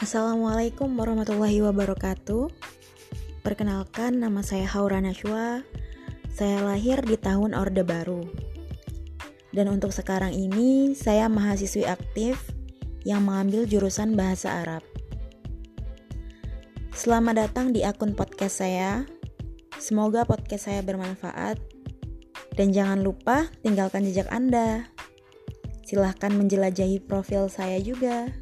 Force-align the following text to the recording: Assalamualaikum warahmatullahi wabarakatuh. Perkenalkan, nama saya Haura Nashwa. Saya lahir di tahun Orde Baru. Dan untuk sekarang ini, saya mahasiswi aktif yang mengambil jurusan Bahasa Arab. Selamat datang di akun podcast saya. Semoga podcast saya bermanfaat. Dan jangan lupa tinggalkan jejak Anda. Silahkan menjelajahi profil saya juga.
Assalamualaikum 0.00 0.96
warahmatullahi 0.96 1.60
wabarakatuh. 1.60 2.48
Perkenalkan, 3.44 4.16
nama 4.16 4.40
saya 4.40 4.64
Haura 4.64 4.96
Nashwa. 4.96 5.60
Saya 6.32 6.64
lahir 6.64 7.04
di 7.04 7.20
tahun 7.20 7.52
Orde 7.52 7.84
Baru. 7.84 8.24
Dan 9.52 9.68
untuk 9.68 9.92
sekarang 9.92 10.32
ini, 10.32 10.96
saya 10.96 11.28
mahasiswi 11.28 11.84
aktif 11.84 12.40
yang 13.04 13.28
mengambil 13.28 13.68
jurusan 13.68 14.16
Bahasa 14.16 14.64
Arab. 14.64 14.80
Selamat 16.96 17.44
datang 17.44 17.76
di 17.76 17.84
akun 17.84 18.16
podcast 18.16 18.64
saya. 18.64 19.04
Semoga 19.76 20.24
podcast 20.24 20.72
saya 20.72 20.80
bermanfaat. 20.80 21.60
Dan 22.56 22.72
jangan 22.72 23.04
lupa 23.04 23.52
tinggalkan 23.60 24.08
jejak 24.08 24.32
Anda. 24.32 24.88
Silahkan 25.84 26.32
menjelajahi 26.32 27.04
profil 27.04 27.52
saya 27.52 27.76
juga. 27.84 28.32